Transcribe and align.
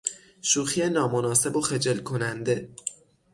شوخی 0.41 0.89
نامناسب 0.89 1.55
و 1.55 1.61
خجل 1.61 1.97
کننده 1.97 2.69